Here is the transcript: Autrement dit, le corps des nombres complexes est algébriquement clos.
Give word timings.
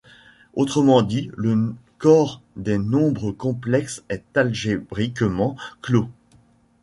Autrement 0.55 1.03
dit, 1.03 1.29
le 1.37 1.75
corps 1.99 2.41
des 2.55 2.79
nombres 2.79 3.31
complexes 3.31 4.03
est 4.09 4.35
algébriquement 4.35 5.55
clos. 5.83 6.09